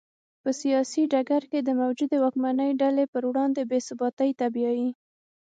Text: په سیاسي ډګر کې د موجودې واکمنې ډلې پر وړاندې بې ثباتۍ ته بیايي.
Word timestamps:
په 0.43 0.49
سیاسي 0.61 1.03
ډګر 1.11 1.43
کې 1.51 1.59
د 1.63 1.69
موجودې 1.81 2.17
واکمنې 2.21 2.69
ډلې 2.81 3.05
پر 3.13 3.23
وړاندې 3.29 3.61
بې 3.69 3.79
ثباتۍ 3.87 4.31
ته 4.39 4.45
بیايي. 4.55 4.89